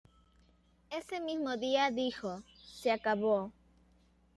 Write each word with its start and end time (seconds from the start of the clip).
Ese 0.89 1.19
mismo 1.19 1.57
día 1.57 1.91
dijo 1.91 2.41
"Se 2.73 2.89
acabó. 2.91 3.53